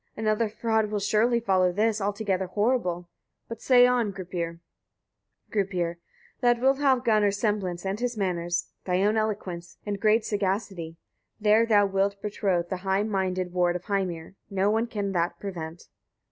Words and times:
Another 0.17 0.49
fraud 0.49 0.89
will 0.89 0.97
surely 0.99 1.39
follow 1.39 1.71
this, 1.71 2.01
altogether 2.01 2.47
horrible. 2.47 3.07
But 3.47 3.61
say 3.61 3.85
on, 3.85 4.11
Gripir! 4.11 4.59
Gripir. 5.51 5.97
39. 6.41 6.41
Thou 6.41 6.53
wilt 6.59 6.77
have 6.79 7.03
Gunnar's 7.03 7.37
semblance, 7.37 7.85
and 7.85 7.99
his 7.99 8.17
manners, 8.17 8.71
thy 8.85 9.03
own 9.03 9.15
eloquence, 9.15 9.77
and 9.85 9.99
great 10.01 10.25
sagacity: 10.25 10.97
there 11.39 11.67
thou 11.67 11.85
wilt 11.85 12.19
betroth 12.19 12.69
the 12.69 12.77
high 12.77 13.03
minded 13.03 13.53
ward 13.53 13.75
of 13.75 13.85
Heimir: 13.85 14.33
no 14.49 14.71
one 14.71 14.87
can 14.87 15.11
that 15.11 15.39
prevent. 15.39 15.83